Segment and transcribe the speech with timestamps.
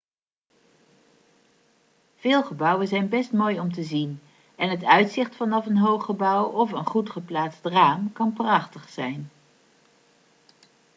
[2.15, 4.19] veel gebouwen zijn best mooi om te zien
[4.55, 9.29] en het uitzicht vanaf een hoog gebouw of een goed geplaatst raam kan prachtig zijn